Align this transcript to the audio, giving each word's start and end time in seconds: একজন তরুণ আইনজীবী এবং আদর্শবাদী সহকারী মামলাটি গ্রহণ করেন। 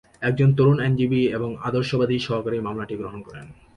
একজন 0.21 0.49
তরুণ 0.57 0.77
আইনজীবী 0.79 1.21
এবং 1.27 1.49
আদর্শবাদী 1.63 2.17
সহকারী 2.19 2.57
মামলাটি 2.59 2.95
গ্রহণ 2.97 3.19
করেন। 3.27 3.45